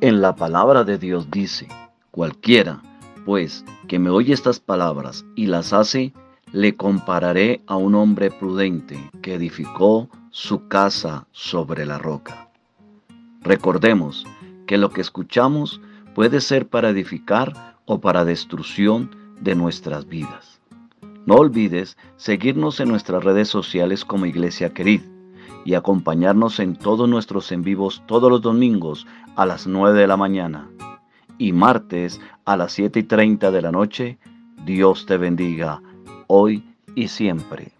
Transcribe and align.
En 0.00 0.20
la 0.20 0.36
palabra 0.36 0.84
de 0.84 0.96
Dios 0.96 1.28
dice, 1.28 1.66
cualquiera, 2.12 2.80
pues, 3.24 3.64
que 3.88 3.98
me 3.98 4.10
oye 4.10 4.32
estas 4.32 4.60
palabras 4.60 5.24
y 5.34 5.46
las 5.46 5.72
hace, 5.72 6.12
le 6.52 6.76
compararé 6.76 7.62
a 7.66 7.74
un 7.74 7.96
hombre 7.96 8.30
prudente 8.30 9.10
que 9.22 9.34
edificó 9.34 10.08
su 10.30 10.68
casa 10.68 11.26
sobre 11.32 11.84
la 11.84 11.98
roca. 11.98 12.48
Recordemos 13.40 14.24
que 14.68 14.78
lo 14.78 14.90
que 14.90 15.00
escuchamos 15.00 15.80
puede 16.14 16.40
ser 16.40 16.68
para 16.68 16.90
edificar 16.90 17.76
o 17.84 18.00
para 18.00 18.24
destrucción 18.24 19.16
de 19.40 19.56
nuestras 19.56 20.06
vidas. 20.06 20.60
No 21.26 21.34
olvides 21.34 21.96
seguirnos 22.16 22.78
en 22.78 22.88
nuestras 22.88 23.24
redes 23.24 23.48
sociales 23.48 24.04
como 24.04 24.26
Iglesia 24.26 24.72
Querid 24.72 25.02
y 25.64 25.74
acompañarnos 25.74 26.60
en 26.60 26.76
todos 26.76 27.08
nuestros 27.08 27.52
en 27.52 27.62
vivos 27.62 28.02
todos 28.06 28.30
los 28.30 28.42
domingos 28.42 29.06
a 29.36 29.46
las 29.46 29.66
9 29.66 29.98
de 29.98 30.06
la 30.06 30.16
mañana 30.16 30.70
y 31.38 31.52
martes 31.52 32.20
a 32.44 32.56
las 32.56 32.72
7 32.72 33.00
y 33.00 33.02
30 33.04 33.50
de 33.50 33.62
la 33.62 33.72
noche. 33.72 34.18
Dios 34.64 35.06
te 35.06 35.16
bendiga 35.16 35.82
hoy 36.26 36.64
y 36.94 37.08
siempre. 37.08 37.72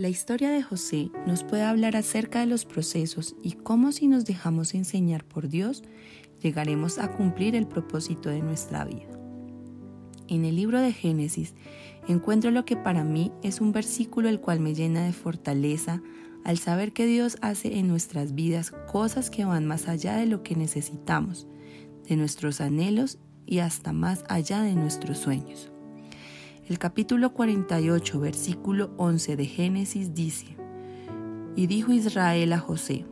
La 0.00 0.08
historia 0.08 0.50
de 0.50 0.62
José 0.62 1.10
nos 1.26 1.44
puede 1.44 1.62
hablar 1.62 1.94
acerca 1.94 2.40
de 2.40 2.46
los 2.46 2.64
procesos 2.64 3.36
y 3.42 3.52
cómo 3.52 3.92
si 3.92 4.06
nos 4.06 4.24
dejamos 4.24 4.74
enseñar 4.74 5.24
por 5.24 5.48
Dios, 5.48 5.82
llegaremos 6.42 6.98
a 6.98 7.08
cumplir 7.12 7.54
el 7.54 7.66
propósito 7.66 8.30
de 8.30 8.40
nuestra 8.40 8.86
vida. 8.86 9.19
En 10.30 10.44
el 10.44 10.54
libro 10.54 10.80
de 10.80 10.92
Génesis 10.92 11.54
encuentro 12.06 12.52
lo 12.52 12.64
que 12.64 12.76
para 12.76 13.02
mí 13.02 13.32
es 13.42 13.60
un 13.60 13.72
versículo 13.72 14.28
el 14.28 14.40
cual 14.40 14.60
me 14.60 14.74
llena 14.74 15.04
de 15.04 15.12
fortaleza 15.12 16.00
al 16.44 16.56
saber 16.56 16.92
que 16.92 17.04
Dios 17.04 17.36
hace 17.42 17.78
en 17.78 17.88
nuestras 17.88 18.32
vidas 18.36 18.70
cosas 18.90 19.28
que 19.28 19.44
van 19.44 19.66
más 19.66 19.88
allá 19.88 20.16
de 20.16 20.26
lo 20.26 20.44
que 20.44 20.54
necesitamos, 20.54 21.48
de 22.08 22.14
nuestros 22.14 22.60
anhelos 22.60 23.18
y 23.44 23.58
hasta 23.58 23.92
más 23.92 24.24
allá 24.28 24.62
de 24.62 24.74
nuestros 24.74 25.18
sueños. 25.18 25.72
El 26.68 26.78
capítulo 26.78 27.34
48, 27.34 28.20
versículo 28.20 28.92
11 28.98 29.36
de 29.36 29.46
Génesis 29.46 30.14
dice, 30.14 30.56
Y 31.56 31.66
dijo 31.66 31.92
Israel 31.92 32.52
a 32.52 32.60
José, 32.60 33.04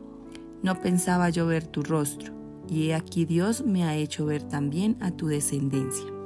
No 0.62 0.80
pensaba 0.80 1.30
yo 1.30 1.48
ver 1.48 1.66
tu 1.66 1.83
rostro, 1.83 2.33
y 2.69 2.86
he 2.86 2.94
aquí 2.94 3.24
Dios 3.24 3.66
me 3.66 3.83
ha 3.83 3.96
hecho 3.96 4.24
ver 4.24 4.44
también 4.44 4.96
a 5.00 5.11
tu 5.11 5.27
descendencia. 5.27 6.17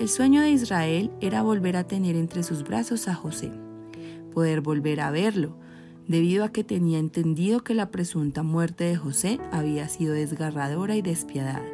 El 0.00 0.08
sueño 0.08 0.42
de 0.42 0.50
Israel 0.50 1.10
era 1.20 1.42
volver 1.42 1.76
a 1.76 1.82
tener 1.82 2.14
entre 2.14 2.44
sus 2.44 2.62
brazos 2.62 3.08
a 3.08 3.14
José, 3.14 3.50
poder 4.32 4.60
volver 4.60 5.00
a 5.00 5.10
verlo, 5.10 5.56
debido 6.06 6.44
a 6.44 6.52
que 6.52 6.62
tenía 6.62 7.00
entendido 7.00 7.64
que 7.64 7.74
la 7.74 7.90
presunta 7.90 8.44
muerte 8.44 8.84
de 8.84 8.96
José 8.96 9.40
había 9.50 9.88
sido 9.88 10.14
desgarradora 10.14 10.94
y 10.94 11.02
despiadada. 11.02 11.66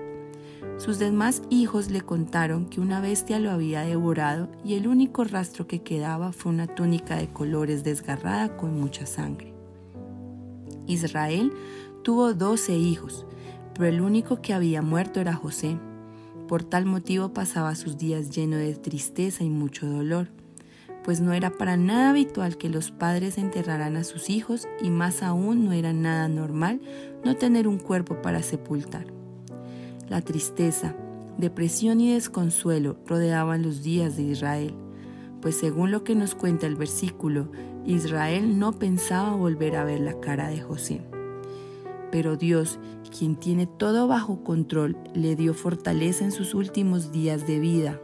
Sus 0.78 0.98
demás 0.98 1.42
hijos 1.50 1.90
le 1.90 2.00
contaron 2.00 2.64
que 2.64 2.80
una 2.80 3.02
bestia 3.02 3.38
lo 3.38 3.50
había 3.50 3.82
devorado 3.82 4.48
y 4.64 4.74
el 4.74 4.88
único 4.88 5.24
rastro 5.24 5.66
que 5.66 5.82
quedaba 5.82 6.32
fue 6.32 6.50
una 6.50 6.66
túnica 6.66 7.16
de 7.16 7.28
colores 7.28 7.84
desgarrada 7.84 8.56
con 8.56 8.80
mucha 8.80 9.04
sangre. 9.04 9.52
Israel 10.86 11.52
tuvo 12.02 12.32
doce 12.32 12.74
hijos, 12.74 13.26
pero 13.74 13.86
el 13.86 14.00
único 14.00 14.40
que 14.40 14.54
había 14.54 14.80
muerto 14.80 15.20
era 15.20 15.34
José. 15.34 15.78
Por 16.48 16.62
tal 16.62 16.84
motivo 16.84 17.32
pasaba 17.32 17.74
sus 17.74 17.96
días 17.96 18.30
lleno 18.30 18.56
de 18.56 18.74
tristeza 18.74 19.44
y 19.44 19.48
mucho 19.48 19.86
dolor, 19.86 20.28
pues 21.02 21.20
no 21.20 21.32
era 21.32 21.50
para 21.50 21.76
nada 21.76 22.10
habitual 22.10 22.56
que 22.56 22.68
los 22.68 22.90
padres 22.90 23.38
enterraran 23.38 23.96
a 23.96 24.04
sus 24.04 24.28
hijos 24.30 24.68
y 24.82 24.90
más 24.90 25.22
aún 25.22 25.64
no 25.64 25.72
era 25.72 25.92
nada 25.92 26.28
normal 26.28 26.80
no 27.24 27.36
tener 27.36 27.66
un 27.66 27.78
cuerpo 27.78 28.20
para 28.20 28.42
sepultar. 28.42 29.06
La 30.08 30.20
tristeza, 30.20 30.94
depresión 31.38 32.00
y 32.00 32.12
desconsuelo 32.12 32.96
rodeaban 33.06 33.62
los 33.62 33.82
días 33.82 34.16
de 34.16 34.24
Israel, 34.24 34.74
pues 35.40 35.56
según 35.56 35.90
lo 35.90 36.04
que 36.04 36.14
nos 36.14 36.34
cuenta 36.34 36.66
el 36.66 36.76
versículo, 36.76 37.50
Israel 37.86 38.58
no 38.58 38.72
pensaba 38.72 39.34
volver 39.34 39.76
a 39.76 39.84
ver 39.84 40.00
la 40.00 40.20
cara 40.20 40.48
de 40.48 40.60
José. 40.60 41.02
Pero 42.14 42.36
Dios, 42.36 42.78
quien 43.10 43.34
tiene 43.34 43.66
todo 43.66 44.06
bajo 44.06 44.44
control, 44.44 44.96
le 45.14 45.34
dio 45.34 45.52
fortaleza 45.52 46.24
en 46.24 46.30
sus 46.30 46.54
últimos 46.54 47.10
días 47.10 47.44
de 47.44 47.58
vida, 47.58 48.00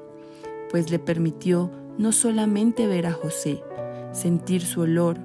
pues 0.68 0.90
le 0.90 0.98
permitió 0.98 1.70
no 1.96 2.10
solamente 2.10 2.88
ver 2.88 3.06
a 3.06 3.12
José, 3.12 3.62
sentir 4.10 4.62
su 4.62 4.80
olor, 4.80 5.20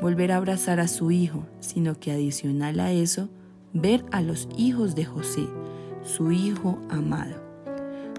volver 0.00 0.32
a 0.32 0.38
abrazar 0.38 0.80
a 0.80 0.88
su 0.88 1.10
hijo, 1.10 1.44
sino 1.58 2.00
que 2.00 2.12
adicional 2.12 2.80
a 2.80 2.92
eso, 2.92 3.28
ver 3.74 4.06
a 4.10 4.22
los 4.22 4.48
hijos 4.56 4.94
de 4.94 5.04
José, 5.04 5.46
su 6.02 6.32
hijo 6.32 6.78
amado. 6.88 7.42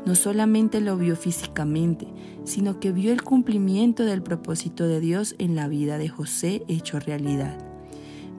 No 0.06 0.14
solamente 0.14 0.82
lo 0.82 0.98
vio 0.98 1.16
físicamente, 1.16 2.08
sino 2.44 2.80
que 2.80 2.92
vio 2.92 3.12
el 3.12 3.24
cumplimiento 3.24 4.06
del 4.06 4.22
propósito 4.22 4.88
de 4.88 5.00
Dios 5.00 5.34
en 5.40 5.56
la 5.56 5.68
vida 5.68 5.98
de 5.98 6.10
José 6.10 6.64
hecho 6.68 7.00
realidad 7.00 7.71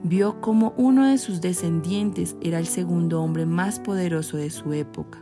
vio 0.03 0.41
como 0.41 0.73
uno 0.75 1.07
de 1.07 1.17
sus 1.17 1.39
descendientes 1.39 2.35
era 2.41 2.59
el 2.59 2.67
segundo 2.67 3.21
hombre 3.21 3.45
más 3.45 3.79
poderoso 3.79 4.35
de 4.35 4.49
su 4.49 4.73
época, 4.73 5.19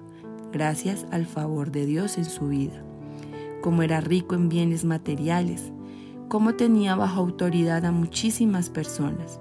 gracias 0.51 1.05
al 1.11 1.27
favor 1.27 1.71
de 1.71 1.85
Dios 1.85 2.17
en 2.17 2.25
su 2.25 2.47
vida, 2.47 2.83
como 3.61 3.83
era 3.83 4.01
rico 4.01 4.33
en 4.33 4.49
bienes 4.49 4.83
materiales, 4.83 5.71
como 6.29 6.55
tenía 6.55 6.95
bajo 6.95 7.19
autoridad 7.21 7.85
a 7.85 7.91
muchísimas 7.91 8.71
personas, 8.71 9.39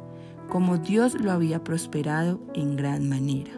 como 0.50 0.76
Dios 0.76 1.18
lo 1.18 1.30
había 1.32 1.64
prosperado 1.64 2.40
en 2.54 2.76
gran 2.76 3.08
manera. 3.08 3.52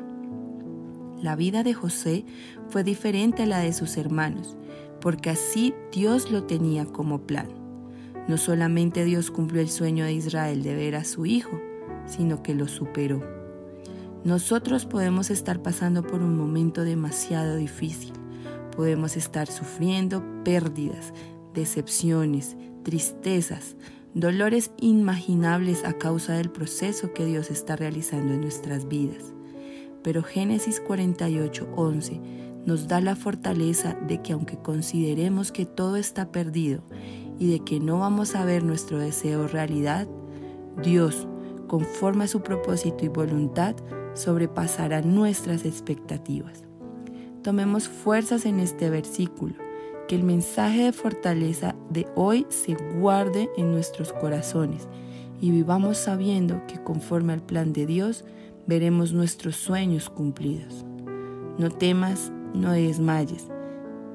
La 1.21 1.35
vida 1.35 1.65
de 1.65 1.75
José 1.75 2.25
fue 2.69 2.85
diferente 2.85 3.43
a 3.43 3.47
la 3.47 3.59
de 3.59 3.73
sus 3.73 3.97
hermanos, 3.97 4.57
porque 5.01 5.31
así 5.31 5.75
Dios 5.91 6.31
lo 6.31 6.45
tenía 6.45 6.85
como 6.85 7.23
plan. 7.23 7.49
No 8.29 8.37
solamente 8.37 9.05
Dios 9.05 9.33
cumplió 9.33 9.63
el 9.63 9.69
sueño 9.69 10.05
de 10.05 10.13
Israel 10.13 10.63
de 10.63 10.77
ver 10.77 10.95
a 10.95 11.05
su 11.05 11.27
hijo, 11.27 11.61
sino 12.07 12.43
que 12.43 12.55
lo 12.55 12.69
superó. 12.69 13.23
Nosotros 14.25 14.87
podemos 14.87 15.31
estar 15.31 15.63
pasando 15.63 16.03
por 16.03 16.23
un 16.23 16.37
momento 16.37 16.85
demasiado 16.85 17.57
difícil. 17.57 18.13
Podemos 18.77 19.17
estar 19.17 19.49
sufriendo 19.49 20.23
pérdidas, 20.45 21.13
decepciones, 21.55 22.57
tristezas, 22.85 23.77
dolores 24.15 24.71
inimaginables 24.79 25.85
a 25.85 25.95
causa 25.95 26.35
del 26.35 26.51
proceso 26.51 27.13
que 27.13 27.25
Dios 27.25 27.51
está 27.51 27.77
realizando 27.77 28.35
en 28.35 28.43
nuestras 28.43 28.87
vidas. 28.87 29.35
Pero 30.03 30.23
Génesis 30.23 30.81
48, 30.81 31.69
11 31.75 32.21
nos 32.65 32.87
da 32.87 33.01
la 33.01 33.17
fortaleza 33.17 33.97
de 34.07 34.23
que 34.23 34.33
aunque 34.33 34.57
consideremos 34.57 35.51
que 35.51 35.67
todo 35.67 35.97
está 35.97 36.31
perdido 36.31 36.83
y 37.39 37.51
de 37.51 37.61
que 37.61 37.81
no 37.81 37.99
vamos 37.99 38.37
a 38.37 38.45
ver 38.45 38.63
nuestro 38.63 38.99
deseo 38.99 39.49
realidad, 39.49 40.07
Dios 40.83 41.27
conforme 41.73 42.25
a 42.25 42.29
su 42.29 42.43
propósito 42.43 43.07
y 43.07 43.09
voluntad, 43.09 43.75
sobrepasará 44.13 45.01
nuestras 45.01 45.65
expectativas. 45.65 46.65
Tomemos 47.43 47.89
fuerzas 47.89 48.45
en 48.45 48.61
este 48.61 48.91
versículo, 48.91 49.55
que 50.07 50.15
el 50.15 50.23
mensaje 50.23 50.85
de 50.85 50.93
fortaleza 50.93 51.75
de 51.89 52.07
hoy 52.15 52.45
se 52.51 52.75
guarde 52.99 53.49
en 53.57 53.73
nuestros 53.73 54.13
corazones 54.13 54.87
y 55.41 55.51
vivamos 55.51 55.97
sabiendo 55.97 56.61
que 56.67 56.77
conforme 56.85 57.33
al 57.33 57.41
plan 57.41 57.73
de 57.73 57.87
Dios 57.87 58.27
veremos 58.67 59.15
nuestros 59.15 59.57
sueños 59.57 60.11
cumplidos. 60.11 60.85
No 61.57 61.71
temas, 61.71 62.31
no 62.53 62.73
desmayes, 62.73 63.49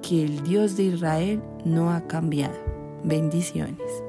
que 0.08 0.24
el 0.24 0.44
Dios 0.44 0.78
de 0.78 0.84
Israel 0.84 1.42
no 1.66 1.90
ha 1.90 2.06
cambiado. 2.06 2.60
Bendiciones. 3.04 4.07